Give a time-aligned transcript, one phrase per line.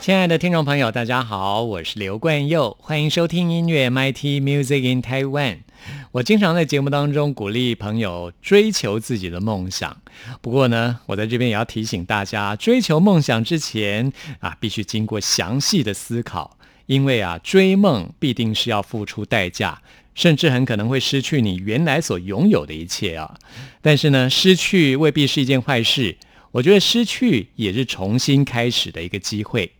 [0.00, 5.58] 亲爱的听众朋友，大家好，我是刘冠佑，欢迎收听音乐 MIT Music in Taiwan。
[6.12, 9.94] 我经常在节目当中鼓励朋友追求自己的梦想，
[10.40, 16.56] 不过呢，我在这边也要提醒大家，追求梦想之前啊，必须经过详细的思考，
[16.86, 19.82] 因为啊，追梦必定是要付出代价，
[20.14, 23.34] 甚至很可能会失去你原来所拥有的一切啊。
[23.82, 26.16] 但是呢，失去未必是一件坏事，
[26.52, 29.70] 我觉得失去也是重新开始的一个机会。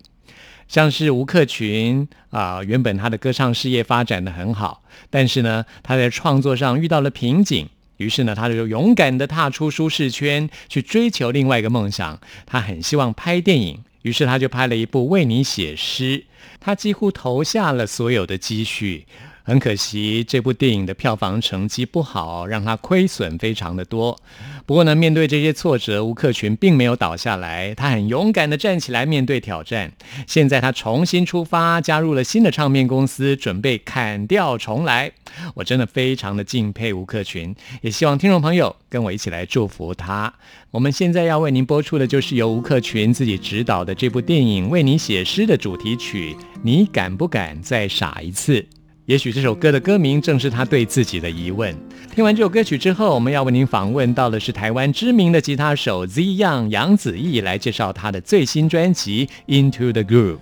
[0.70, 12.20] 像是吴克群啊，原本他的歌唱事业发展的很好，但是呢，他在创作上遇到了瓶颈，于是呢，他就勇敢的踏出舒适圈，去追求另外一个梦想。
[12.46, 16.18] 他很希望拍电影，于是他就拍了一部《为你写诗》，
[16.60, 19.06] 他几乎投下了所有的积蓄。
[19.50, 24.16] 很可惜，这部电影的票房成绩不好，让他亏损非常的多。
[24.64, 29.90] 不过呢，面对这些挫折，吴克群并没有倒下来，他很勇敢的站起来面对挑战。
[30.28, 35.10] 现在他重新出发，加入了新的唱片公司，准备砍掉重来。
[35.56, 40.32] 我真的非常的敬佩吴克群，也希望听众朋友跟我一起来祝福他。
[40.70, 46.36] 我们现在要为您播出的就是由吴克群自己执导的这部电影《为你写诗》的主题曲。
[46.62, 48.64] 你敢不敢再傻一次？
[49.10, 51.74] 也许这首歌的歌名正是他对自己的疑问。
[52.14, 60.38] 听完这首歌曲之后，我们要为您访问到的是台湾知名的吉他手 Z Young 杨子毅，来介绍他的最新专辑《Into the Groove》。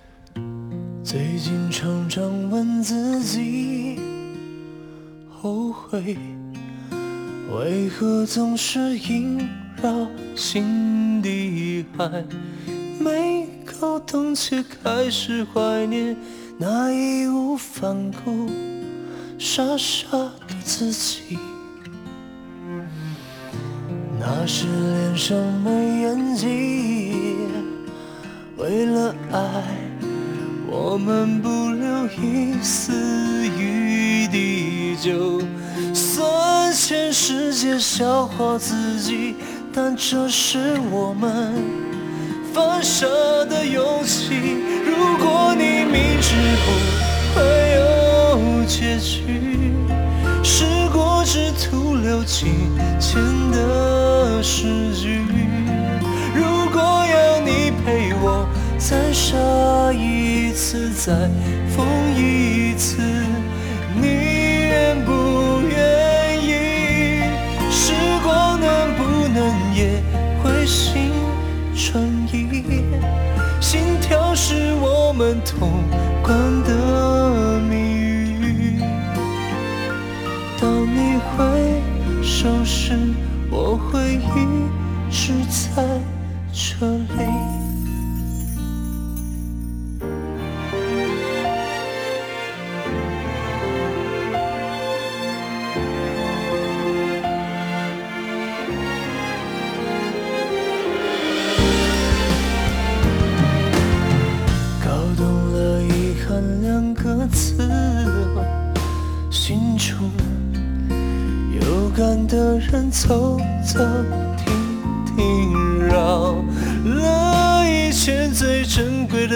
[1.03, 3.97] 最近常常问自己，
[5.31, 6.15] 后悔
[7.51, 9.49] 为何总是萦
[9.81, 12.23] 绕心底，还
[12.99, 16.15] 没搞懂，却开始怀念。
[16.61, 18.49] 那义无反顾、
[19.37, 21.39] 傻傻的自己，
[24.19, 27.37] 那时脸上没演技，
[28.57, 29.63] 为了爱，
[30.67, 35.41] 我们不留一丝余地，就
[35.93, 39.33] 算全世界笑话自己，
[39.71, 41.89] 但这是我们。
[42.59, 43.05] 犯傻
[43.49, 44.33] 的勇气，
[44.85, 46.67] 如果你明知不
[47.33, 47.41] 会
[47.75, 49.73] 有结局，
[50.43, 53.21] 试过只徒留金钱
[53.51, 55.21] 的诗句。
[56.35, 58.45] 如果要你陪我
[58.77, 59.37] 再傻
[59.93, 61.13] 一次，再
[61.73, 62.97] 疯一次，
[75.19, 75.83] 们通
[76.23, 78.79] 关的谜语。
[80.57, 82.93] 当你回首时，
[83.51, 84.68] 我会一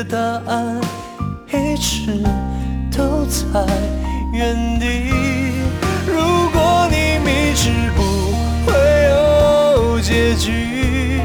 [0.04, 0.82] 答案
[1.52, 2.24] 一直
[2.96, 3.66] 都在
[4.34, 5.12] 原地。
[6.06, 8.02] 如果你明知不
[8.66, 8.74] 会
[9.10, 11.22] 有结局，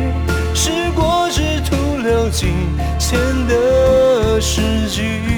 [0.55, 2.53] 试过只徒留金
[2.99, 3.19] 钱
[3.49, 5.38] 的诗句。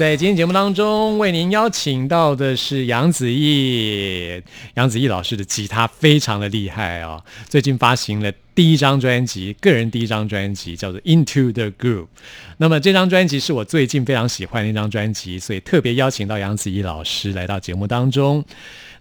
[0.00, 4.42] 在今天节目当中，为您邀请到的是杨子毅。
[4.72, 12.04] 杨子毅老师的吉他非常的厉害哦、最近发行了第一张专辑，个人第一张专辑叫做《Into the Groove》。
[12.56, 18.42] 那么这张专辑是我最近非常喜欢的一张专辑，所以特别邀请到杨子毅老师来到节目当中。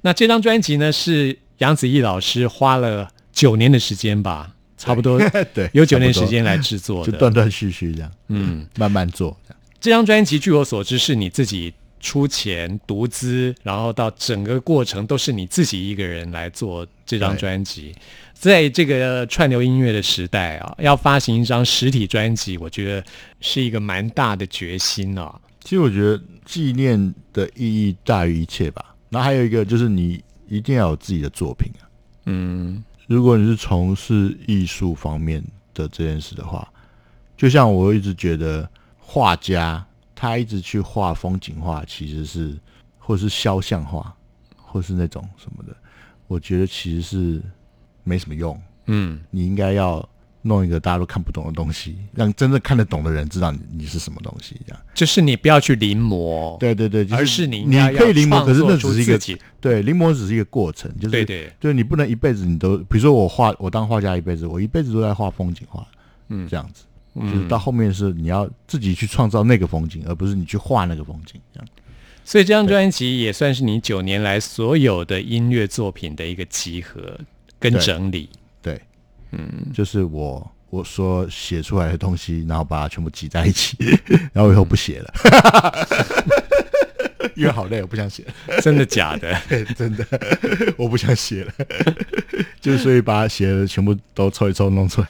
[0.01, 5.17] 那这张专辑呢，是杨子毅老师花了九年的时间吧，差不多
[5.55, 7.11] 对有九年时间来制作的。
[7.13, 9.58] 就断断续续这样，嗯，慢慢做这样。
[9.79, 17.93] 这张专辑据我所知是你自己出钱独资，然后到整个过程都是你自己一个人来做这张专辑。
[18.33, 23.03] 在这个串流音乐的时代啊，要发行一张实体专辑，我觉得
[23.41, 25.39] 是一个蛮大的决心啊。
[25.61, 28.95] 其实我觉得纪念的意义大于一切吧。
[29.09, 31.83] 然后还有一个就是你一定要有自己的作品啊。
[32.25, 35.43] 嗯如果你是从事艺术方面
[35.73, 36.65] 的这件事的话，
[37.35, 38.69] 就像我一直觉得
[39.11, 39.83] 画家
[40.13, 42.55] 他一直去画风景画，其实是
[42.99, 44.15] 或是肖像画，
[44.55, 45.75] 或是那种什么的，
[46.27, 47.41] 我觉得其实是
[48.03, 48.55] 没什么用。
[48.85, 50.07] 嗯，你应该要
[50.43, 54.79] 弄一个大家都看不懂的东西，让真正看得懂的人知道你你是什么东西，这样。
[54.93, 59.19] 就是你不要去临摹，对对对，就而是你你可以临摹，可是那只是一个
[59.59, 61.51] 对临摹只是一个过程，就是对对。
[61.59, 65.87] 就是你不能一辈子你都，比如说我画我当画家一辈子，我一辈子都在画风景画，
[66.27, 66.47] 嗯。
[66.47, 66.83] 这样子，
[67.19, 71.67] 就是到后面是你要自己去创造那个风景，而不是你去画那个风景，这样。
[72.23, 77.19] 所以这张专辑也算是你九年来所有的音乐作品的一个集合
[77.59, 78.29] 跟整理。
[78.61, 78.79] 对，
[79.31, 83.75] 嗯，就是我我说写出来的东西，然后把它全部挤在一起，
[84.31, 85.13] 然后以后不写了，
[87.35, 88.59] 因为好累，我不想写了。
[88.61, 89.35] 真的假的？
[89.75, 90.05] 真的，
[90.77, 91.53] 我不想写了，
[92.59, 95.07] 就所以把它写的全部都凑一凑弄出来。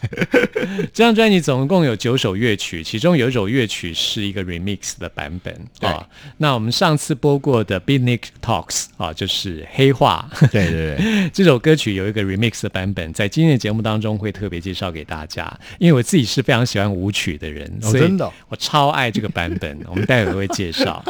[0.93, 6.05] 这张专辑总共有九首乐曲，其中有一首乐曲是一个 remix 的版本对啊。
[6.37, 15.49] 那我们上次播过的《Beatnik Talks》啊，就是黑化对对对，这首歌曲有一个 remix 的版本，在今天的节目当中会特别介绍给大家。
[15.79, 18.17] 因为我自己是非常喜欢舞曲的人，所以
[18.47, 19.79] 我超爱这个版本。
[19.87, 21.03] 我们待会儿会介绍。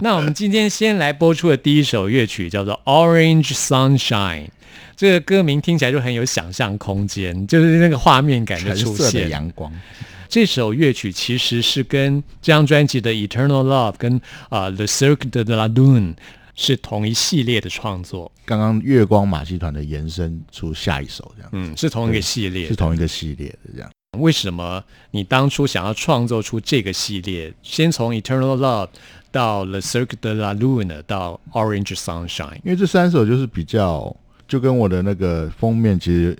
[0.00, 4.46] 那我们今天先来播出的第一首乐曲叫做《Orange Sunshine》。
[4.96, 9.28] 这个歌名听起来就很有想象空间，就是那个画面感的出橙色的现。
[9.28, 9.70] 阳光，
[10.26, 14.16] 这首乐曲其实是跟这张专辑的《Eternal Love》跟
[14.48, 16.14] 啊、呃《The Cirque de la Lune》
[16.56, 22.74] 是同一系列的创作，刚刚月光马戏团的延伸出下一首，这样嗯，是同一个系列是。
[22.74, 23.88] 同一个系列的这样。
[24.18, 27.52] 为什么你当初想要创作出这个系列？
[27.62, 28.86] 先从《Eternal Love》
[29.30, 32.28] 到《The Cirque de la Luna，》到《Orange Sunshine》，
[32.64, 34.14] 因为这三首就是比较，
[34.46, 36.36] 就跟我的那个封面其实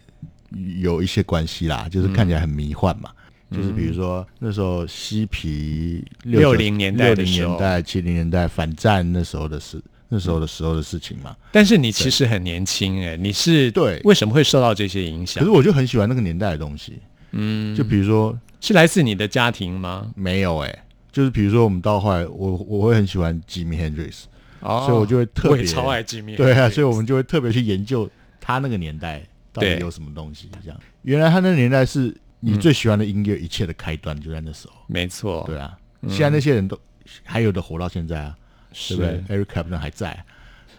[0.81, 3.11] 有一些关系啦，就是看起来很迷幻嘛。
[3.51, 9.81] 就是比如说那时候嬉皮六零年代六零的时候年代、七零年代反战那时候的事，
[10.11, 11.35] 那时候的时候的事情嘛。
[11.51, 15.57] 但是你其实很年轻哎，你是对为什么会受到这些影响可是？
[15.57, 16.99] 我就很喜欢那个年代的东西，
[17.33, 20.11] 嗯，就比如说是来自你的家庭吗？
[20.15, 20.85] 没有哎、
[21.19, 24.27] 就是比如说我们到后来，我我会很喜欢 Jimi Hendrix，、
[24.61, 26.37] 哦所以我就会特别超爱吉米。
[26.37, 28.09] 对啊，所以我们就会特别去研究
[28.41, 29.21] 他那个年代
[29.53, 30.49] 到底有什么东西。
[30.63, 34.75] 这样，原来他那个年代是你最喜欢的音乐一切的开端，就在那时候。
[34.87, 35.77] 没错，对啊，
[36.09, 36.79] 现在那些人都
[37.25, 38.37] 还有的活到现在啊，
[38.73, 40.25] 是对不对？Eric Clapton 还在，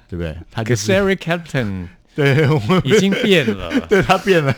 [0.07, 0.37] 对不对？
[0.49, 4.55] 他可就是是 Eric Clapton 对我们已经变了， 对他变了，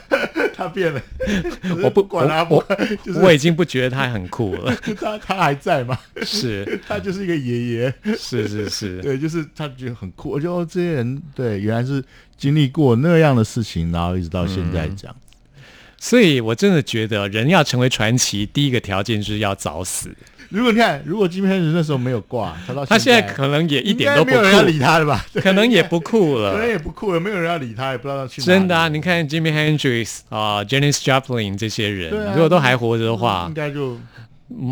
[0.64, 1.02] 他变了。
[1.84, 2.64] 我不管他，我
[3.04, 4.76] 就是我已经不觉得他很酷了。
[5.00, 5.98] 他 他还在嘛？
[6.24, 7.94] 是他就是一个爷爷。
[8.18, 10.30] 是是是，对，就是他觉得很酷。
[10.30, 12.04] 我觉得哦这些人对原来是
[12.38, 15.16] 经历过那样的事情，然后一直到现在这样。
[15.98, 20.10] 所以我真的觉得人要成为传奇，第一个条件就是要早死。
[20.52, 25.26] 如果你看，如果金片人那时候没有挂，他到他现在在可能也一点都不应该没有人要理酷，他了吧？
[25.36, 26.72] 可能也不酷了可能了。
[26.72, 34.02] 也不酷了，没有人要理他，也不知道他去哪真的啊，你看 Jimmy Hendrix 啊、Janis Joplin 这些人，啊如果都还活着的话应，该就嗯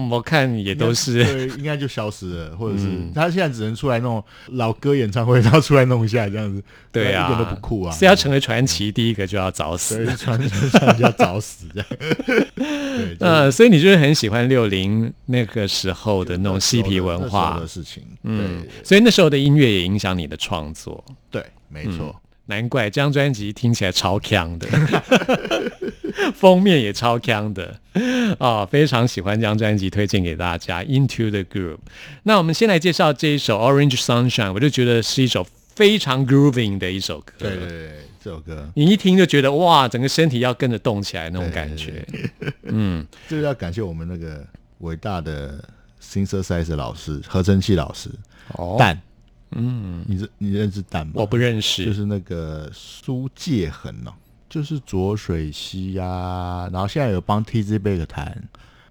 [0.09, 10.15] 我看也都是对，应该就消失了，或者是他现在只能出来弄老歌演唱会，他要出来弄一下这样子，对啊，一点都不酷啊，是要成为传奇，第一个就要早死对。
[10.15, 11.87] 传传传要早死这样。
[13.19, 22.15] 呃，所以你就是很喜欢六零那个时候的那种嬉皮文化的，事情，嗯，所以那时候的音乐也影响你的创作，对，没错。
[22.49, 24.67] 难怪这张专辑听起来超强的，
[26.33, 27.79] 封面也超强的
[28.39, 30.83] 啊、非常喜欢这张专辑，推荐给大家。
[30.83, 31.77] Into the Groove。
[32.23, 37.33] 那我们先来介绍这一首 Orange Sunshine，我就觉得是一首非常 grooving 的一首歌。
[37.37, 37.91] 对对对，
[38.23, 42.03] 这首歌你一听就觉得哇，整个身体要跟着动起来那种感觉。
[42.63, 44.43] 嗯，就是要感谢我们那个
[44.79, 45.63] 伟大的
[46.01, 48.09] synthesizer 老师，合成器老师
[48.53, 48.99] 哦，蛋。
[49.51, 51.13] 嗯，你认你认识蛋吗？
[51.15, 54.13] 我不认识，就是那个苏介恒哦，
[54.49, 58.47] 就是浊水溪呀、然后现在有帮 TZ Back 弹，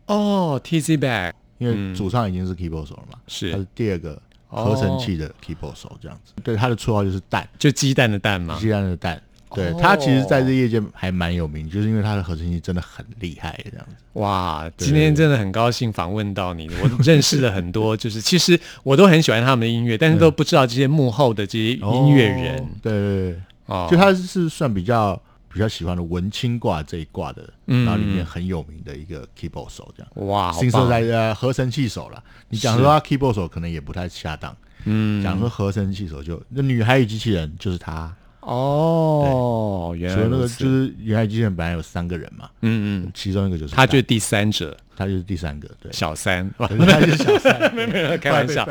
[0.07, 6.33] 哦，TZ Back 因为主唱已经是 keyboard 手了嘛，是他是第二个合成器的 keyboard 手这样子。
[6.43, 8.59] 对，他的绰号就是蛋，就鸡蛋的蛋嘛。
[8.59, 9.21] 鸡蛋的蛋。
[9.55, 13.95] 对哦他其实在这业界还蛮有名，就是因为他的合成器真的很厉害这样子。
[14.15, 25.21] 哇，今天真的很高兴访问到你，我认识了很多，就是其实我都很喜欢他们的音乐，但是都不知道这些幕后的这些音乐人哦对对对，哦，就他是算比较
[25.53, 30.27] 比较喜欢的文青挂这一挂的，嗯然后里面很有名的一个 keyboard 手这样。
[30.27, 30.91] 哇，好新色棒。
[30.91, 38.13] 在呃合成器手了，你讲说他 keyboard 手可能也不太恰当，嗯，讲说合成器手就那女孩与机器人就是他，
[38.49, 44.77] 哦，原所以那个来就是女孩与机器人本来有三个人嘛，嗯嗯，其中一个就是就他就是第三者。
[44.97, 48.67] 他就是第三个，对，小三， 他就是小三， 没有没有开玩笑。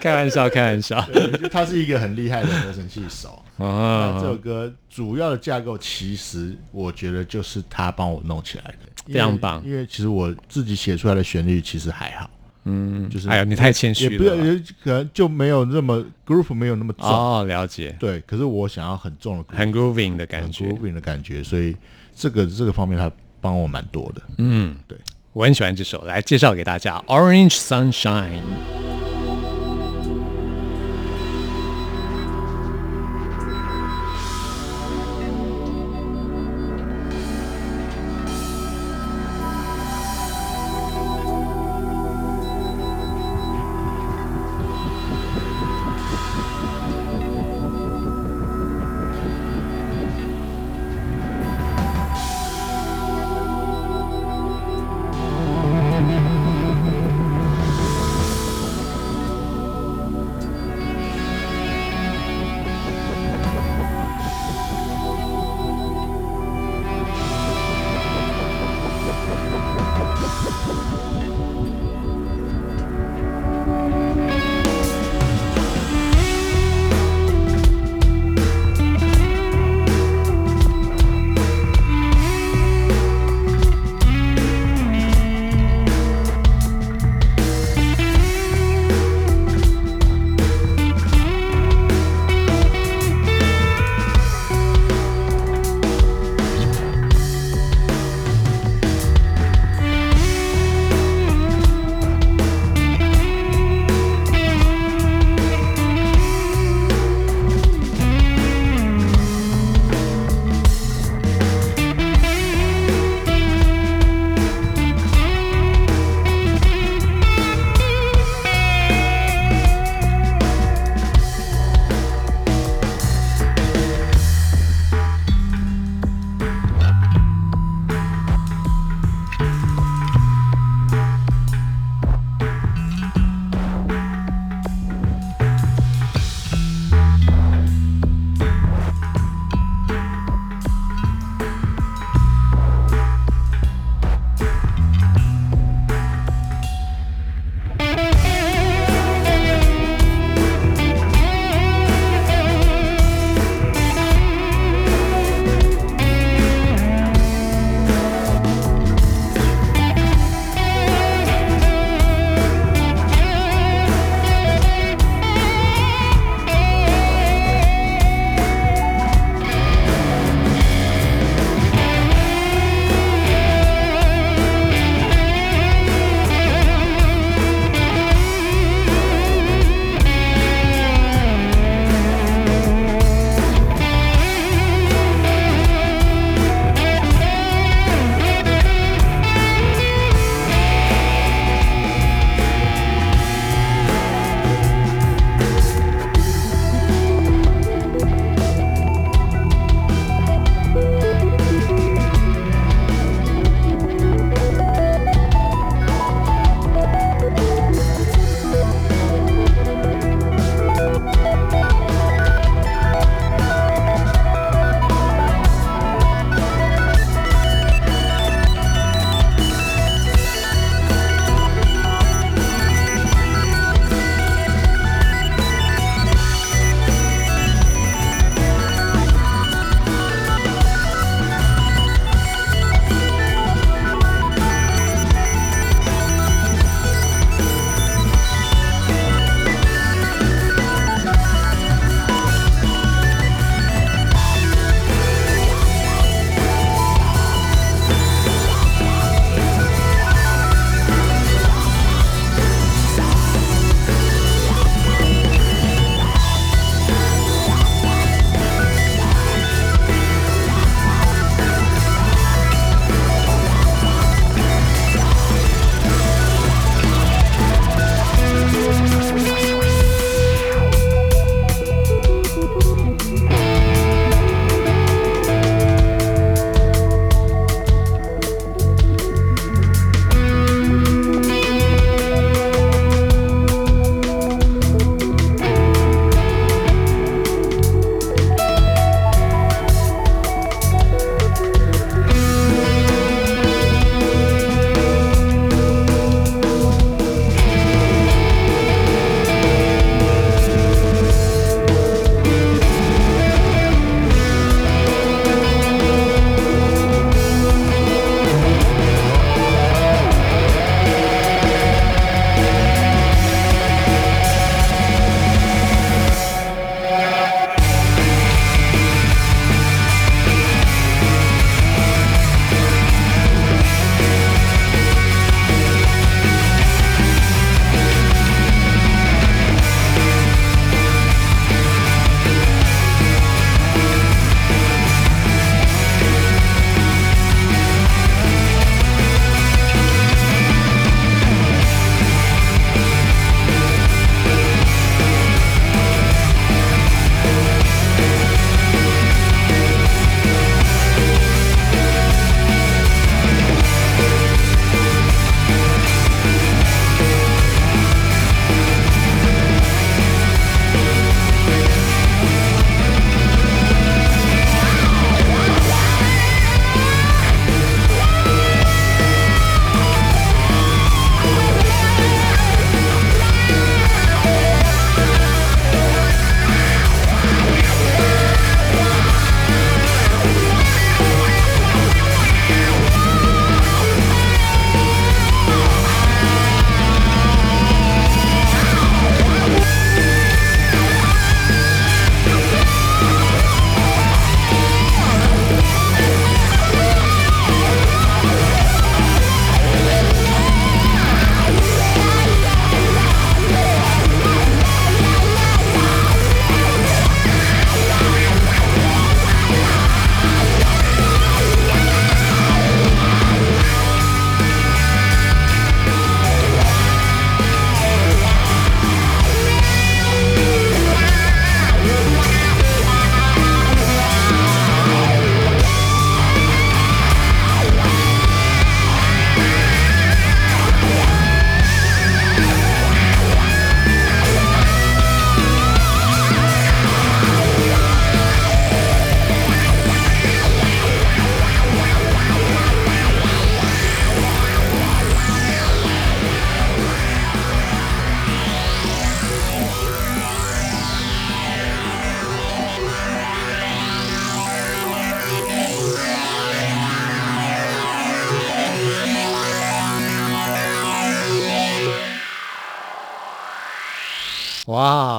[0.00, 1.06] 开玩笑开玩笑。
[1.52, 3.44] 他是一个很厉害的合成器手。
[3.62, 9.62] 啊这首啊，歌主要的架构，其实我觉得就是他帮我弄起来的，非常棒。
[9.62, 12.30] 因为其实我自己写出来的旋律其实还好，
[12.68, 18.20] 嗯，就是哎呀，你太谦虚也不要，了也可能就没有那么 group 没有那么重，哦，了解，对。
[18.26, 21.74] 可是我想要很重的 groove，很 grooving 的感觉，grooving 的感觉，所以
[22.14, 23.10] 这个这个方面他
[23.40, 24.22] 帮我蛮多的。
[24.36, 24.98] 嗯，对，
[25.32, 28.87] 我很喜欢这首，来介绍给大家，Orange Sunshine。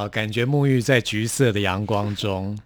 [0.10, 2.58] 感觉沐浴在橘色的阳光中，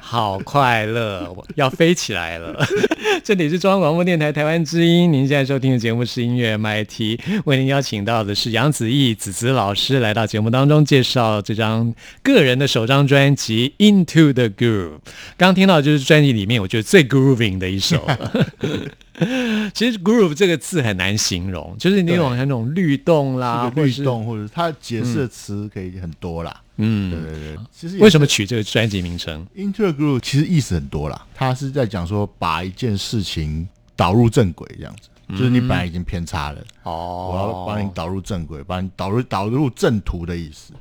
[0.00, 2.64] 好快乐，我要飞起来了。
[3.24, 14.96] 这里是中央广播电台台湾之音，您现在收听的节目是音乐 MIT，为您邀请到的是杨子毅子子老师来到节目当中介绍这张个人的首张专辑《Into the Groove》。
[15.36, 18.06] 刚听到就是专辑里面我觉得最 grooving 的一首。
[19.74, 26.54] 其实 groove 这个字很难形容，就是那种对那种律动啦，这个律动或者它解释的词可以很多啦。
[26.56, 40.72] 嗯对对对，其实为什么取这个专辑名称？Into the Groove 其实意思很多啦，它是在讲说把一件事情导入正轨这样子，就是你本来已经偏差了，哦我要把你导入正轨，把你导入导入正途的意思。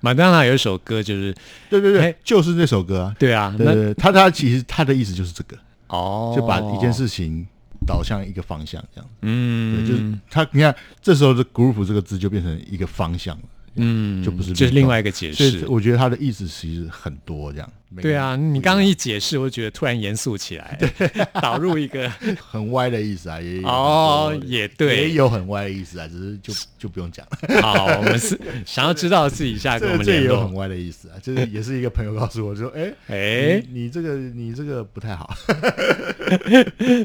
[0.00, 1.34] 麦当娜有一首歌就是
[1.68, 3.16] 对对哎对，就是这首歌啊。
[3.18, 5.56] 对啊，对对对，他他其实他的意思就是这个，
[5.88, 7.44] 哦，就把一件事情
[7.84, 9.10] 导向一个方向这样。
[9.22, 13.42] 嗯，对，就是他，你看这时候的 group 这个字就变成一个方向了，
[13.78, 15.66] 嗯，就不是这是另外一个解所以释。
[15.68, 17.72] 我觉得他的意思其实很多这样。
[18.02, 20.78] 对啊，你刚刚一解释，我觉得突然严肃起来，
[21.40, 22.06] 导入一个
[22.50, 27.38] 很歪的意思啊，也有哦也对也有很歪的意思啊，只是就就不用讲了。
[27.62, 30.42] 好，我们是想要知道自己下跟我这这也们联络。
[30.42, 35.34] 有很歪的意思啊，就是也是一个朋友告诉我，说，哎哎，你你这个你这个不太好。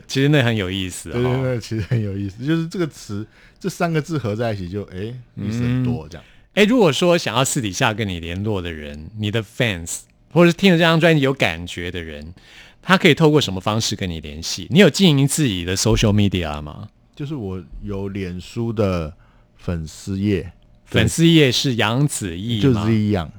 [0.05, 1.13] 其实那很有意思哦。
[1.13, 3.25] 对对对，其实很有意思，就是这个词
[3.57, 5.03] 这三个字合在一起就哎
[5.37, 6.25] 意思很多这样。
[6.55, 12.33] 哎，如果说想要私底下跟你联络的人，你的 fans 或者是听了这张专辑有感觉的人，
[12.81, 14.67] 他可以透过什么方式跟你联系？
[14.69, 16.89] 你有经营自己的 social media 吗？
[17.15, 19.13] 就是我有脸书的
[19.57, 20.51] 粉丝页，
[20.85, 23.31] 粉丝页是杨子毅就是 Z 样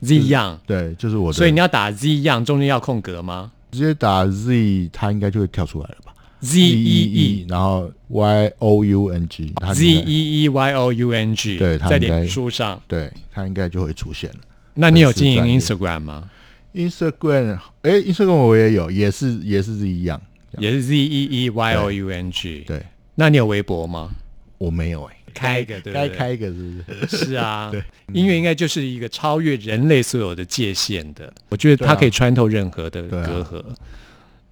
[0.00, 1.36] ，Z 样，对，就是我的。
[1.36, 6.11] 所以你要打 Z 样，中间要空格吗直接打 Z，它应该就会跳出来了吧
[6.42, 12.82] ？Z E E 然后 Y O U N G，Z E E Y O U N G，在对它应该脸书上。
[12.86, 14.36] 对，它应该就会出现了。
[14.74, 16.30] 那你有经营 Instagram 吗
[16.74, 20.20] ？Instagram，哎，Instagram 我也有，也是也是一样。
[20.58, 22.64] 也是 Z E E Y O U N G。
[22.66, 24.10] 对，那你有微博吗？
[24.58, 27.24] 我没有哎、开一个对该开一个是不是？
[27.24, 31.32] 是啊， 对音乐应该就是一个超越人类所有的界限的。
[31.48, 33.64] 我觉得它可以穿透任何的隔阂，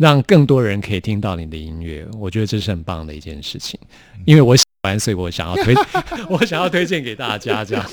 [0.00, 2.06] 让更多人可以听到你的音乐。
[2.18, 3.78] 我觉得这是很棒的一件事情。
[4.24, 5.74] 因为我喜欢，所以我想要推，
[6.30, 7.86] 我想要推荐给大家这样。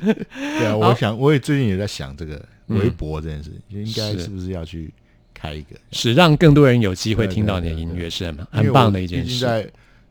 [0.00, 4.90] 对啊，我想我也最近也在想这个嗯微博这件事，就应该是是不是要去
[5.34, 5.76] 开一个？
[5.92, 9.44] 是让更多人有机会对听到你的音乐，是很很棒的一件事。
[9.44, 9.68] 在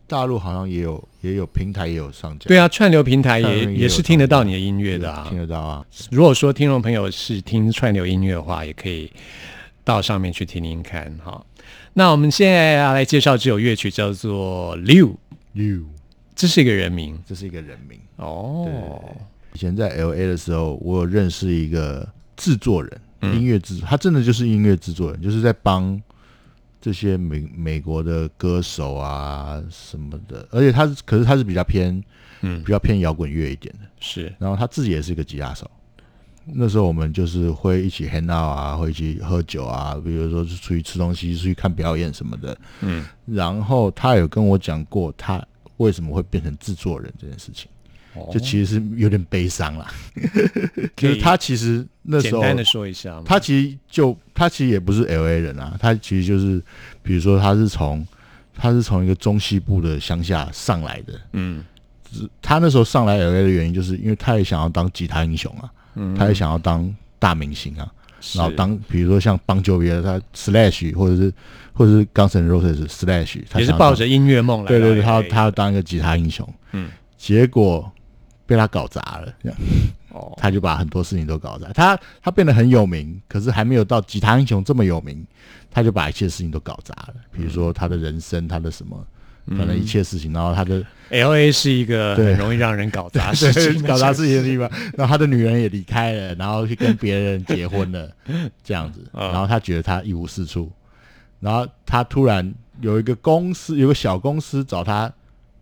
[0.08, 5.40] 大陆好像也有也有平台也有上架，对啊，串流平台也也也是听得到你的音乐的啊听。
[5.40, 5.84] 得到啊。
[6.12, 9.12] 如果说听众朋友是听串流音乐的话，也可以
[9.86, 11.46] 到上面去听听看哈。
[11.94, 15.08] 那我们现在要来介绍这首乐曲，叫做《六》
[15.54, 15.86] ，You，
[16.36, 17.98] 这是一个人名这是一个人名。
[18.18, 19.00] 哦。
[19.54, 26.02] 以前在 L A 的时候，我有认识一个制作人，嗯音乐制，他真的就是音乐制作人，就是在帮
[26.82, 32.04] 这些美美国的歌手啊什么的，而且他是，可是他是比较偏，
[32.42, 33.88] 嗯比较偏摇滚乐一点的。
[34.02, 35.72] 是然后他自己也是一个吉他手。
[36.54, 42.58] 那时候我们就是会一起 hang out 啊，会一起喝酒啊，比如说是出去吃东西、出去看表演什么的。
[42.82, 45.44] 嗯，然后他有跟我讲过，他
[45.78, 47.70] 为什么会变成制作人这件事情，
[48.14, 49.92] 哦就其实是有点悲伤啦。
[50.96, 53.22] 就是他其实那时候简单的说一下？
[53.26, 56.62] 他其实就他其实也不是 L A 人啊，他其实就是
[57.02, 58.06] 比如说他是从
[58.54, 61.64] 他是从一个中西部的乡下上来的，嗯
[62.42, 67.92] 他那时候上来 L A 的原因，就是因为他也想要当吉他英雄啊，嗯，他也想要当大明星啊，
[68.34, 71.34] 然后当比如说像邦乔维他 Slash 或者是
[71.74, 74.68] 或者是 Guns N' Roses Slash，他也是抱着音乐梦来。
[74.68, 76.90] 对对对，他他要当一个吉他英雄，嗯。
[77.18, 77.92] 结果
[78.46, 79.58] 被他搞砸了，这 样
[80.12, 80.32] 哦。
[80.38, 81.72] 他就把很多事情都搞砸。
[81.74, 85.26] 他他变得很有名，可是还没有到吉他英雄这么有名，
[85.72, 87.16] 他就把一切事情都搞砸了。
[87.32, 89.04] 比如说他的人生，他的什么，
[89.48, 98.10] 反正一切事情，然后他的 L A 是一个很容易让人搞砸事情搞砸城事情的地方，然后他的女人也离开了，然后去跟别人结婚了，
[98.64, 99.28] 这样子，啊。
[99.28, 100.72] 然后他觉得他一无是处，
[101.40, 105.12] 然后他突然有一个公司，有个小公司找他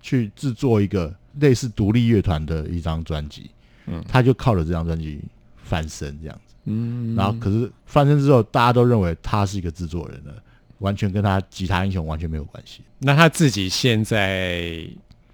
[0.02, 3.52] 去制作一个类似独立乐团的一张专辑，
[3.88, 4.02] 嗯。
[4.08, 5.20] 他就靠着这张专辑
[5.62, 10.34] 翻身这样子，嗯，然后可是翻身之后，大家都认为他是一个制作人了，
[10.80, 12.82] 完全跟他吉他英雄完全没有关系。
[13.00, 14.86] 那他自己现在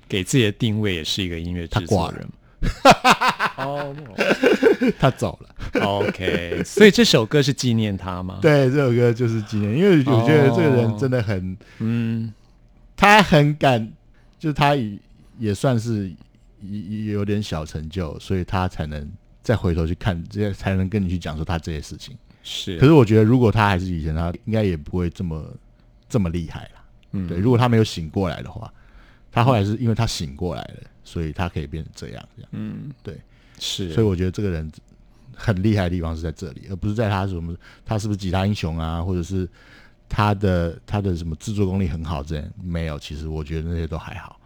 [0.08, 2.28] 给自己的定位也是一个音乐制作人。
[3.58, 3.96] 哦
[4.98, 11.58] 他走了，，OK，所以这首歌是纪念他吗？，对，这首歌就是纪念，因为我觉得这个哦人真的很。
[11.80, 12.34] 嗯，
[12.96, 13.92] 他很敢，
[14.38, 14.98] 就是他也
[15.38, 16.10] 也算是
[16.62, 19.10] 也也有点小成就，所以他才能
[19.42, 22.18] 再回头去看，这些才能跟你去讲说他这些事情。
[22.52, 25.46] 是，可是我觉得，如果他还是以前，他应该也不会这么
[26.10, 26.82] 这么厉害了。
[27.12, 28.74] 嗯对，如果他没有醒过来的话，
[29.32, 32.50] 他后来是因为他醒过来了，所以他可以变成这样，这样。
[32.54, 33.16] 嗯，对，
[33.60, 34.72] 是，所以我觉得这个人
[35.36, 39.48] 很厉害的地方是在这里，而不是在他什么他是不是吉他英雄啊，或者是
[40.08, 42.46] 他的他的什么制作功力很好这样。
[42.64, 44.40] 没有，其实我觉得那些都还好。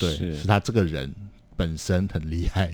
[0.00, 1.14] 对，是是他这个人
[1.56, 2.72] 本身很厉害，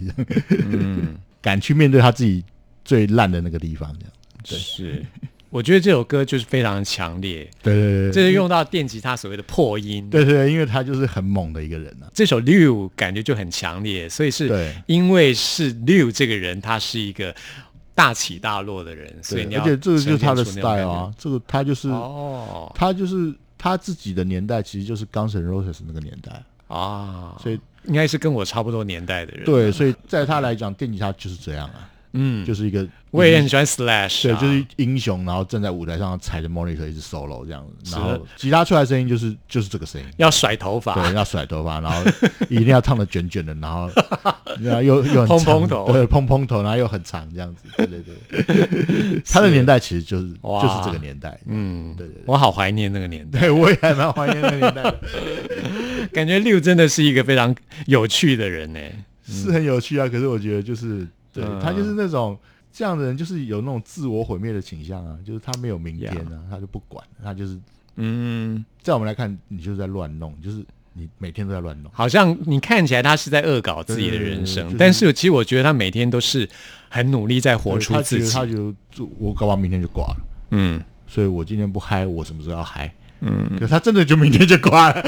[0.65, 2.43] 嗯， 敢去面对他自己
[2.85, 4.13] 最烂的那个地方，这样。
[4.43, 4.59] 对。
[4.59, 5.05] 是。
[5.51, 8.11] 我觉得这首歌就是非常强烈，对对对对。
[8.11, 10.09] 这是用到电吉他所谓的破音。
[10.09, 12.09] 对对，因为他就是很猛的一个人啊。
[12.15, 14.75] 这首六感觉就很强烈，所以是对。
[14.87, 17.35] 因为是六这个人，他是一个
[17.95, 22.73] 大起大落的人，所以你要对而且这个就是他的 style 啊，这个他就是、哦。
[22.75, 29.45] 他就是他自己的年代，其实就是 Guns N' Roses 那个年代，啊，所以应该是跟我差不多年代的人。
[29.45, 40.07] 对，所以在他来讲，电吉他就是这样啊，嗯，就是一个我也很喜欢 Slash，对，啊就是英雄，然后站在舞台上踩着 monitor 一直 solo 这样子，然后吉他出来声音就是就是这个声音。
[40.17, 42.11] 要甩头发，对，要甩头发，然后
[42.49, 43.91] 一定要烫的卷卷的，然后
[44.61, 45.93] 然后又又很蓬蓬头。
[45.93, 49.23] 对，蓬蓬头，然后又很长这样子， 对对对。
[49.25, 52.23] 他的年代其实就是就是这个年代，嗯，对对对。
[52.27, 55.01] 我好怀念那个年代，对，我也还蛮怀念那个年代的，
[56.13, 57.55] 感觉六真的是一个非常
[57.87, 58.81] 有趣的人呢。
[59.25, 60.09] 是很有趣啊。
[60.09, 61.61] 可是我觉得就是，对嗯。
[61.61, 62.39] 他就是那种
[62.73, 67.59] 这样的人，就是有那种自我毁灭的倾向啊，就是他没有明天啊，他就不管，他就是
[67.97, 71.91] 嗯，在我们来看，你就是在乱弄，就是你每天都在乱弄。
[71.95, 76.49] 好像你看起来他是在恶搞自己的人对对对生，就是但是其实我觉得他每天都是
[76.89, 78.33] 很努力在活出他自己。
[78.33, 78.75] 他就
[79.19, 80.17] 我搞不好明天就挂了，
[80.51, 80.83] 嗯。
[81.07, 82.91] 所以我今天不嗨，我什么时候要嗨？
[83.21, 85.03] 嗯，可他真的就明天就挂了，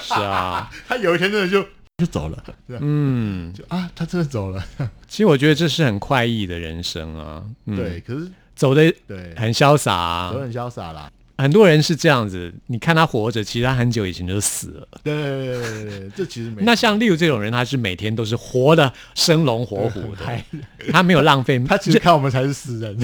[0.00, 1.64] 是啊， 他有一天真的就
[1.98, 2.44] 就走了，
[2.80, 4.64] 嗯，就啊，他真的走了。
[5.08, 7.42] 其实我觉得这是很快意的人生啊。
[7.66, 10.38] 嗯、对，，可是走的对，很潇洒、啊都。
[10.38, 11.10] 很潇洒啦。
[11.38, 14.88] 很多人是这样子，你看他活着，其实他很久以前就死了。
[15.02, 20.44] 对对对对对对，这其实没那像六这种人，他是每天都是活的生龙活虎的，
[20.92, 22.96] 他没有浪费，他其实看我们才是死人，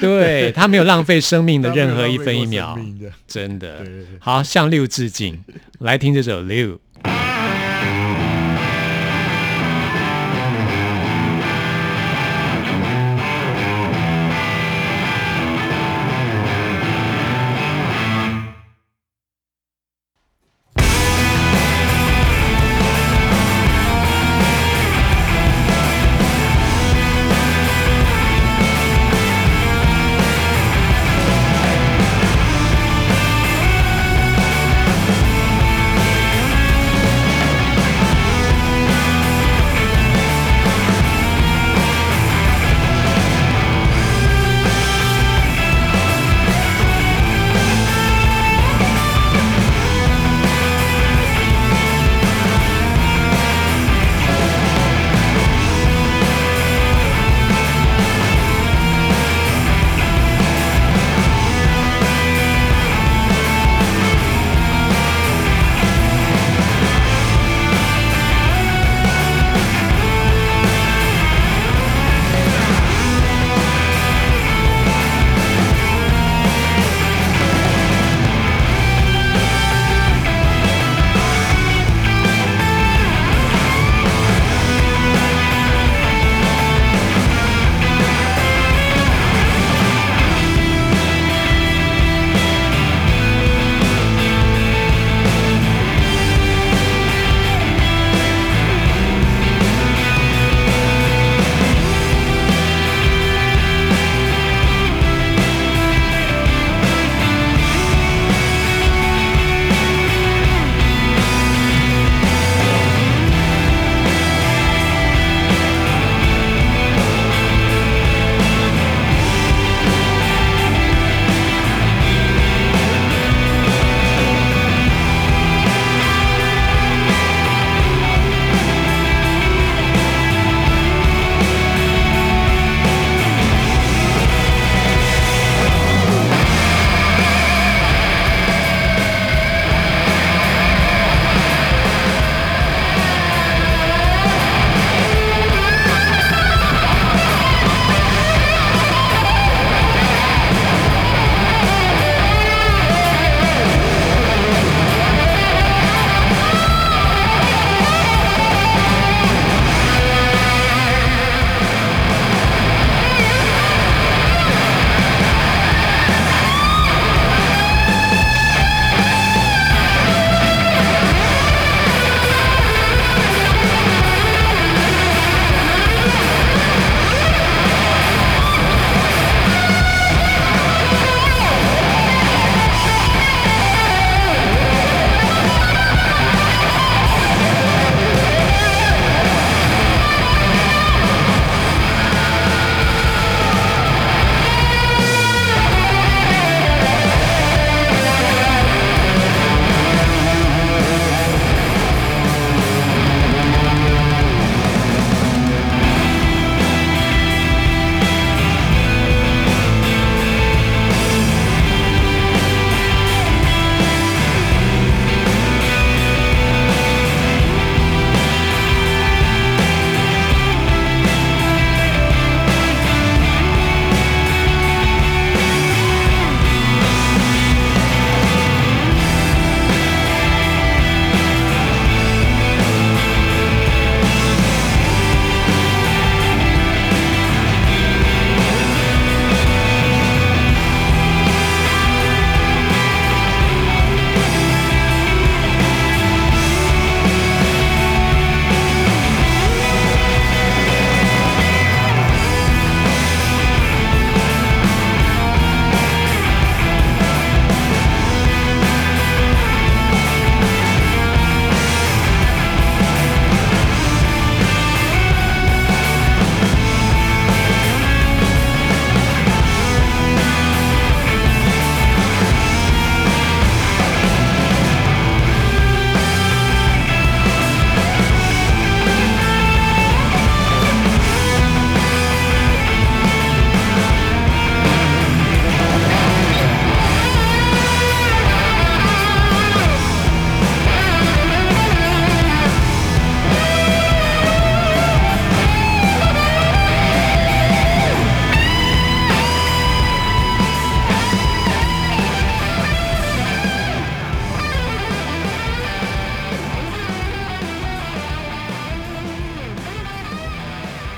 [0.00, 2.78] 对他没有浪费生命的任何一分一秒
[3.26, 4.06] 真的对对对。
[4.20, 5.42] 好，向六致敬，
[5.80, 6.80] 来听这首六。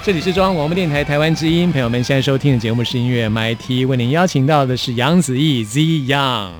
[0.09, 6.53] 这里是中央广播电台台湾之音，朋友们现在收听的节目是音乐 MIT，为您邀请到的是杨子毅 Z Young，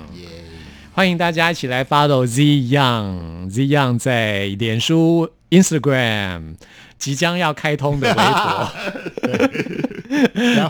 [0.93, 3.49] 欢迎大家一起来 follow Z Young。
[3.49, 6.57] Z Young 在脸书、Instagram
[6.99, 8.71] 即将要开通的微博。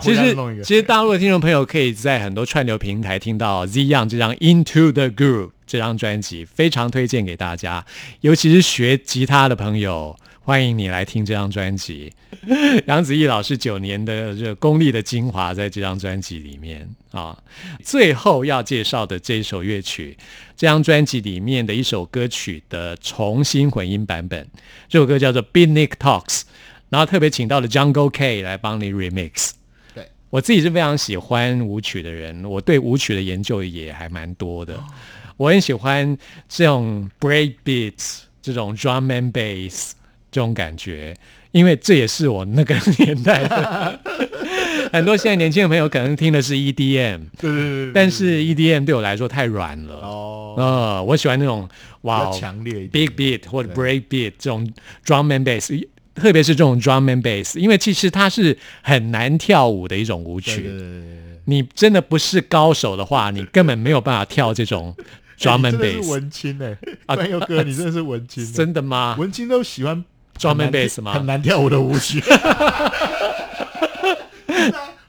[0.00, 7.84] 其实，其实大陆的听众朋友可以在很多串流平台听到 Z Young 这张《Into the Groove》这张专辑，非常推荐给大家，
[8.22, 10.16] 尤其是学吉他的朋友。
[10.50, 12.12] 欢迎你来听这张专辑，
[12.88, 17.40] 杨子毅老师九年的这功力的精华在这张专辑里面啊。
[17.84, 20.18] 最后要介绍的这一首乐曲，
[20.56, 24.44] 这张专辑里面的一首歌曲的重新混音版本，
[24.88, 26.40] 这首歌叫做《Big Nick Talks》，
[26.88, 29.52] 然后特别请到了 Jungle K 来帮你 remix。
[29.94, 34.82] 对我自己是非常喜欢舞曲的人，我对舞曲的研究也还蛮多的，
[35.36, 39.92] 我很喜欢这种 break beats，这种 drum and bass。
[40.30, 41.14] 这种感觉，
[41.52, 44.00] 因为这也是我那个年代的
[44.92, 49.94] 很多现在年轻的朋友可能听的是 EDM，对对对，但是 EDM 对我来说太软了。
[49.96, 51.68] 哦，呃，我喜欢那种
[52.02, 54.68] 哇强烈 big beat 或者 break beat 这种
[55.04, 60.68] drum and bass，特别是这种 drum and bass，因为其实它是很难跳舞的一种舞曲，
[61.44, 64.94] 你真的不是高手的话，你根本没有办法跳这种
[65.38, 66.10] drum and bass。
[66.10, 69.14] 文青哎，啊，友哥，你真的是文青，真的吗？
[69.18, 70.04] 文青都喜欢。
[70.40, 71.12] 专门 bass 吗？
[71.12, 72.22] 很难跳舞的舞曲。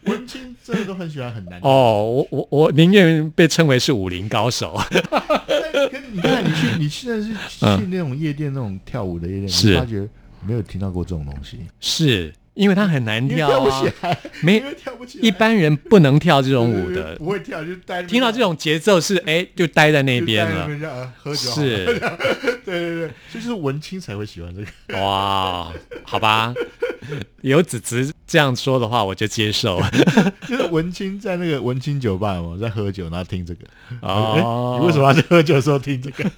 [0.03, 1.59] 文青真的都很喜欢很难。
[1.61, 4.77] 哦，我我我宁愿被称为是武林高手。
[6.11, 7.33] 你看，你去你现在是
[7.77, 10.05] 去那种夜店那种跳舞的夜店，你发觉
[10.45, 11.59] 没有听到过这种东西。
[11.79, 12.33] 是。
[12.53, 13.83] 因为他很难跳啊，
[14.41, 15.27] 没跳不起来。
[15.27, 18.03] 一般人不能跳这种舞的，不会跳就待。
[18.03, 21.13] 听到这种节奏是哎，就待在那边了。
[21.17, 21.99] 喝酒是，对
[22.65, 25.01] 对对，就是文青才会喜欢这个。
[25.01, 25.71] 哇，
[26.03, 26.53] 好吧，
[27.41, 29.81] 有子子这样说的话，我就接受。
[30.47, 33.65] 就是文青在那个文青酒吧嘛，在喝酒，然后听这个。
[34.01, 36.29] 哦，你为什么要在喝酒的时候听这个？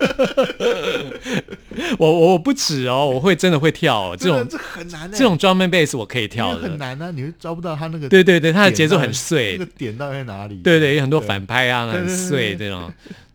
[1.99, 5.11] 我我不止哦，我会真的会跳哦这种，这很难。
[5.11, 7.11] 这种专门 bass 我可以跳的，很难啊！
[7.11, 8.07] 你会抓不到他那个。
[8.09, 10.55] 对对对，他的节奏很碎，那个点到底在哪里？
[10.57, 12.91] 对对，有很多反拍啊，很碎这种。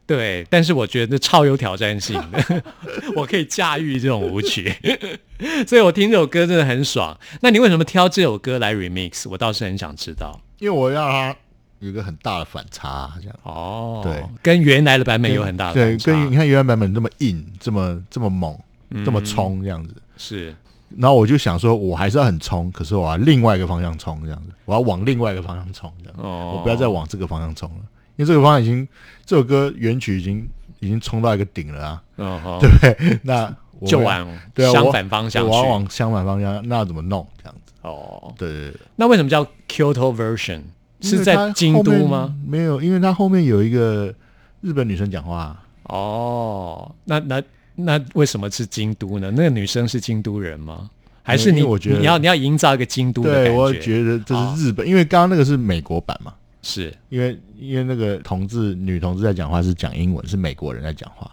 [0.06, 2.62] 对，但是我觉得超有挑战性的，
[3.14, 4.72] 我可以驾驭这种舞曲，
[5.68, 7.14] 所以我听这首歌真的很爽。
[7.42, 9.28] 那你为什么挑这首歌来 remix？
[9.28, 10.40] 我倒是很想知道。
[10.60, 11.36] 因为我要它
[11.80, 13.36] 有一个很大的反差，这样。
[13.42, 18.58] 哦，对，跟原来的版本有很大的对，跟你看原来版本这么硬，这么这么猛，
[19.04, 19.94] 这么冲这样子。
[20.16, 20.54] 是。
[20.96, 27.80] 然后我就想说，我还是要很冲，可是我要另外一个方向冲，这样子，我要往另外一个方向冲，这样，哦我不要再往这个方向冲了，
[28.16, 28.88] 因为这个方向已经
[29.26, 30.48] 这首歌原曲已经
[30.80, 33.20] 已经冲到一个顶了啊，对不 对？
[33.22, 33.54] 那
[33.86, 34.26] 就往
[34.56, 37.26] 相反方向，我要往相反方向，那要怎么弄？
[37.36, 38.80] 这样子，哦，对对对。
[38.96, 40.62] 那为什么叫 Kyoto version？
[41.00, 42.34] 是在京都吗？
[42.46, 44.14] 没有，因为他后面有一个
[44.60, 45.60] 日本女生讲话。
[45.84, 47.42] 哦，那那。
[47.80, 49.30] 那为什么是京都呢？
[49.36, 50.90] 那个女生是京都人吗？
[51.22, 51.62] 还是你？
[51.62, 53.50] 我觉得你要你要营造一个京都的感觉。
[53.50, 56.34] 对，我觉得这是日本，因为刚刚那个是美国版嘛。
[56.60, 61.30] 是因为因为那个同志女同志在讲话是讲英文，是美国人在讲话。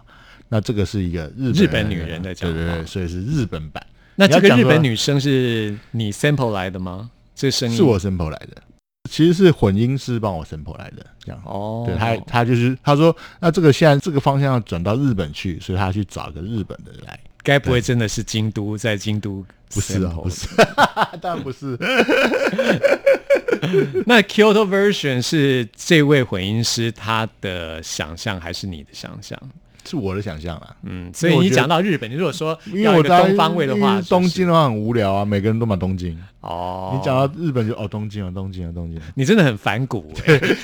[0.48, 3.84] 那这个是一个日日本女人在讲，对对对，所以是日本版。
[4.14, 7.10] 那这个日本女生是你 sample 来的吗？
[7.34, 8.62] 这声音是我 sample 来的。
[9.06, 11.84] 其实是混音师帮我声破来的，这样哦。
[11.86, 17.18] 对他，他就是他说，那这个现在这个方向要转到日本去，所以他去找个日本的来。
[17.42, 19.44] 该不会真的是京都，在京都？
[19.72, 20.46] 不是啊，不是，
[21.20, 21.76] 当然不是。
[24.06, 29.36] 那 Kyoto version 是这位混音师他的想象，还是你的想象？
[29.86, 36.92] 是我的想象啦，嗯，所以你讲到日本，你如果说因为我东方位的话，东京的话很无聊啊，每个人都买东京哦。
[36.94, 40.12] 你讲到日本就哦，东京啊，东京啊，东京，你真的很反骨，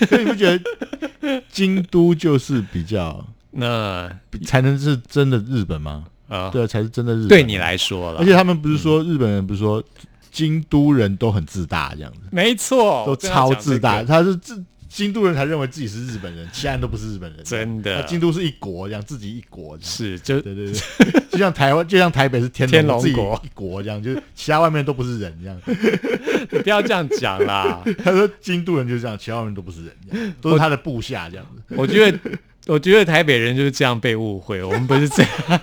[0.09, 4.11] 所以你不觉得京都就是比较 那
[4.45, 6.05] 才能是真的日本吗？
[6.29, 7.21] 啊，对，才是真的日。
[7.21, 7.29] 本。
[7.29, 9.83] 对你来说了，而且他们不是说日本人不是说
[10.31, 14.65] 京都人都很自大这样子，没错，都超自大，他是自。
[14.95, 17.43] 京都人才认为自己是日本人，其他人都不是日本人。
[17.43, 19.79] 真的，京都是一国，这样自己一国。
[19.81, 20.75] 是，就对对对，
[21.33, 25.59] 就像台湾，就像台北是天天龙国一国这样，就是其他外面都不是人这样。
[26.53, 27.83] 你不要这样讲啦。
[28.05, 29.81] 他说京都人就是这样，其他人都不是
[30.11, 31.75] 人，都是他的部下这样子。
[31.75, 32.19] 我觉得，
[32.67, 35.61] 我觉得台北人就是这样被误会，我们不是这样。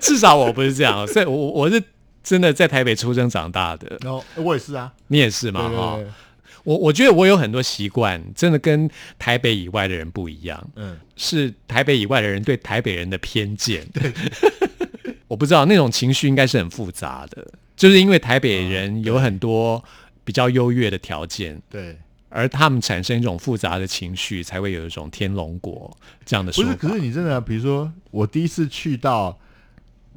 [0.00, 1.82] 至少我不是这样，所以我我是
[2.22, 3.98] 真的在台北出生长大的。
[4.02, 5.68] 然后我也是啊，你也是嘛？
[5.68, 5.98] 哈。
[6.64, 10.70] 我我觉得我有很多习惯，真的跟台北以外的人不一样。
[10.76, 13.86] 嗯，是台北以外的人对台北人的偏见。
[13.92, 14.12] 对，
[15.28, 17.46] 我不知道那种情绪应该是很复杂的。
[17.76, 19.82] 就是因为台北人有很多
[20.24, 21.98] 比较优越的条件，对，
[22.28, 25.94] 而他们产生一种复杂的情绪，才会有一种天龙国
[26.24, 26.70] 这样的说法。
[26.70, 29.36] 不是，可是你真的，比如说我第一次去到，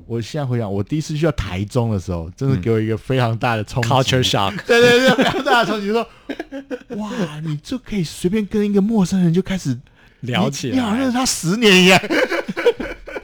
[0.06, 3.90] 我现在回想，我第一次去到台中的时候，真的给我一个非常大的冲击。
[3.90, 6.08] culture shock， 对对对，非常大的冲击，说
[6.98, 7.12] 哇，
[7.44, 9.78] 你就可以随便跟一个陌生人就开始
[10.22, 12.00] 聊起你你好像认识他十年一样。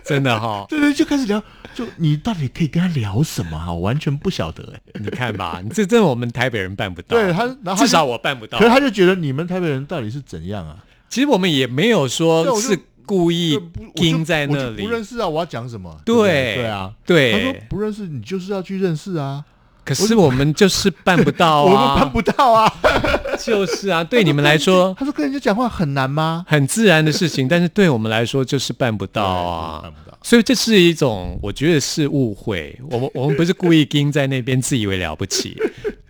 [0.04, 1.42] 真的哈、对对，就开始聊，
[1.74, 3.72] 就你到底可以跟他聊什么啊？
[3.72, 8.66] 我完全不晓得哎、你看吧，你这这我们台北人办不到，对他，然后至少我办不到可。
[8.66, 10.76] 是他就觉得你们台北人到底是怎样啊？
[11.10, 13.60] 其实我们也没有对说是故意
[13.96, 15.96] 盯在那里不，认识啊，我要讲什么？
[16.06, 16.92] 对不对啊。
[17.06, 17.64] 对他说对。
[17.70, 19.44] 不认识，你就是要去认识啊。
[19.86, 22.74] 可是我们就是办不到 我们啊，办不到啊。
[23.44, 26.46] 就是啊，对你们来说他说跟人家讲话很难吗？
[26.48, 29.92] 很自然的事情，但是对我们来说就是办不到啊办。
[29.92, 30.18] 不到。
[30.24, 32.80] 所以这是一种，我觉得是误会。
[32.90, 35.58] 我们我们不是故意盯在那边自以为了不起，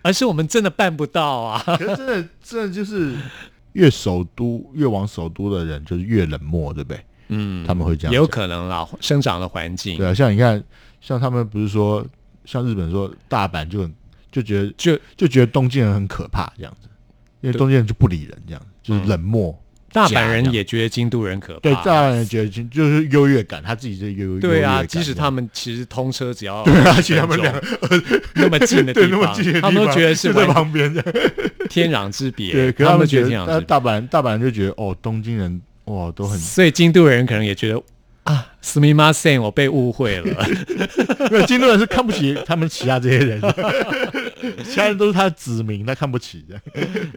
[0.02, 1.60] 而是我们真的办不到啊。
[1.76, 3.12] 可是真的，真的就是
[3.74, 7.04] 越首都越往首都的人，就是越冷漠，对不对？
[7.28, 10.62] 嗯，他们会这样也有可能啦，生长的环境对啊，像你看，
[11.00, 12.04] 像他们不是说，
[12.44, 13.94] 像日本说大阪就很
[14.30, 16.88] 就觉得就就觉得东京人很可怕这样子，
[17.40, 19.56] 因为东京人就不理人这样，就是冷漠。
[19.94, 21.60] 大阪人也觉得京都人可怕。
[21.60, 27.62] 对，大阪人觉得就就是优越感，他自己就优越感对啊，即使他们其实通车只要对啊，其实他们两个
[28.34, 29.32] 那么近的地方
[29.62, 31.00] 他们都觉得是就在旁边的。
[31.70, 32.52] 天壤之别。
[32.52, 33.60] 对，可他们都他们觉得，天壤之别。
[33.66, 37.80] 大阪大阪人就觉得哦，东京人哇都很，所以京都人可能也觉得
[38.23, 40.45] 啊，すみません，我被误会了。
[41.31, 43.41] 没有京都人是看不起他们其他这些人，
[44.63, 46.61] 其他人都是他的子民，他看不起的。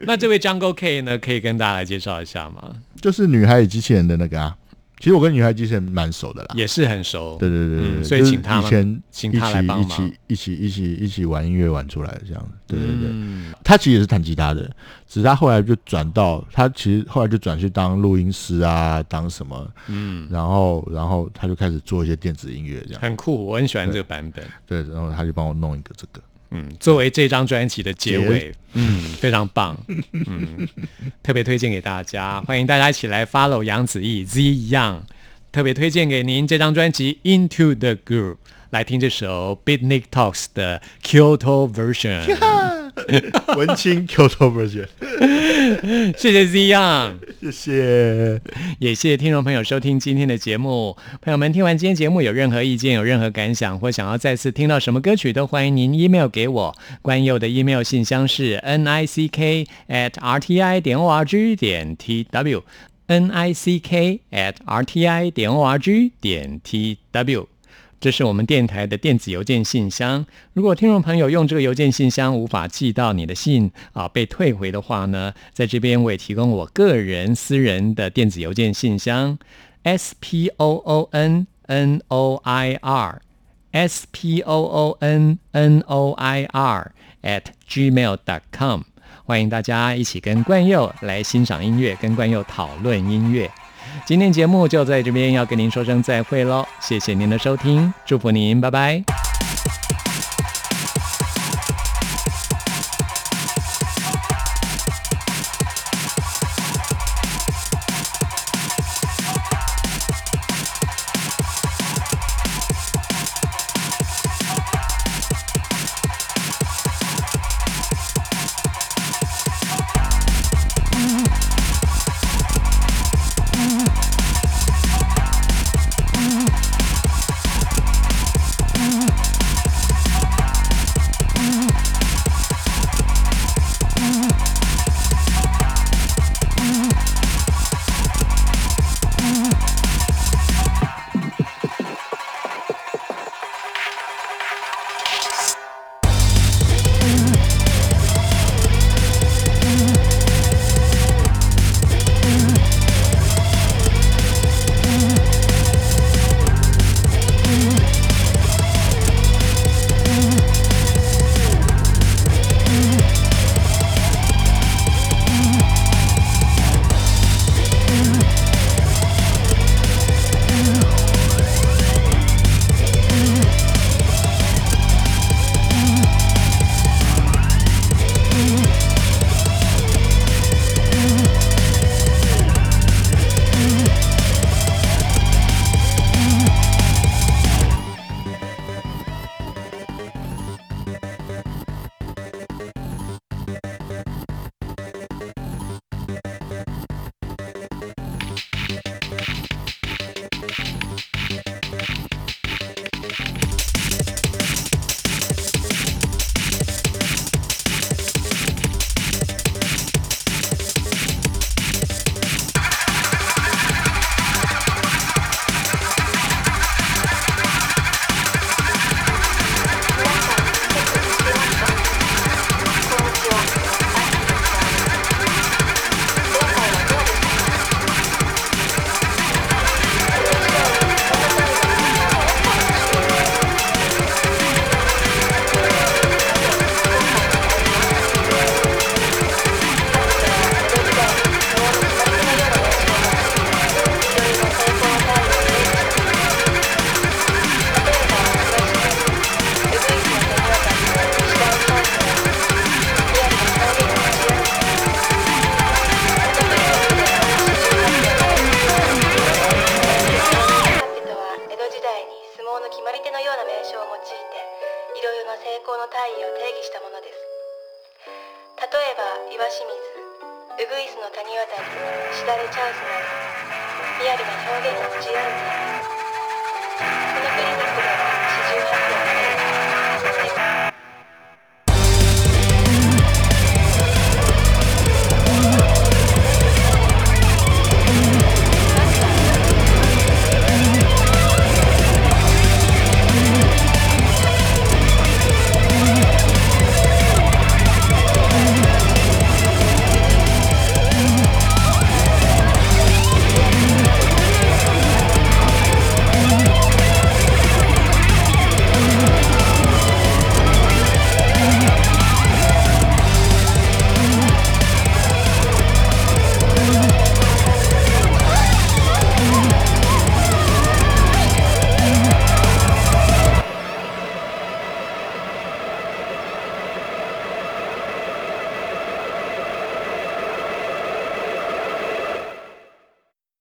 [0.02, 2.72] 那这位 Jungle K 呢，可以跟大家来介绍一下吗？
[3.00, 4.56] 就是女孩与机器人的那个啊，
[4.99, 6.55] 其实我跟女孩与机器人蛮熟的啦。
[6.55, 7.37] 也是很熟。
[7.39, 12.49] 对对对对所以请他以前请他来帮一忙起一起一起一起一起玩音乐玩出来的这样子。
[12.67, 14.63] 对对对，嗯他其实也是弹吉他的，
[15.07, 23.01] 只是他后来就转到他其实后来就转去当录音师啊，当什么，嗯，然后然后他就开始做一些电子音乐这样。
[23.01, 24.43] 很酷，我很喜欢这个版本。
[24.65, 26.21] 对，然后他就帮我弄一个这个。
[26.51, 29.77] 嗯，作为这张专辑的结尾，嗯，非常棒，
[30.11, 30.67] 嗯，
[31.21, 35.01] 特别推荐给大家，欢迎大家一起来 follow 杨子毅 Z Young，
[35.51, 38.37] 特别推荐给您这张专辑 Into the Group，
[38.69, 42.86] 来听这首 Beatnik Talks 的 Kyoto Version，
[43.55, 44.87] 文青 Kyoto version，
[46.17, 47.13] 谢谢 Z Young。
[47.41, 48.41] 谢谢。
[48.79, 50.95] 也谢谢听众朋友收听今天的节目。
[51.21, 56.75] 朋友们，听完今天节目有任何意见、有任何感想，或想要再次听到什么歌曲，都欢迎您 email 给我。
[57.01, 61.95] 关佑的 email 信箱是 n i c k at r t i 点 o r g 点
[61.95, 62.63] t w
[63.07, 67.47] n i c k at r t i 点 o r g 点 t w。
[67.99, 70.25] 这是我们电台的电子邮件信箱。
[70.53, 79.39] 如果听众朋友用这个邮件信箱无法寄到你的信啊被退回的话呢，在这边我也提供我个人私人的电子邮件信箱
[79.83, 83.21] ，s p o o n n o i r
[83.71, 86.91] s p o o n n o i r
[87.23, 88.81] at gmail dot com。
[89.25, 93.49] 欢迎大家一起跟冠佑来欣赏音乐，跟冠佑讨论音乐。
[94.05, 99.26] 今天节目就在这边要跟您说声再会喽，谢谢您的收听，祝福您，拜拜。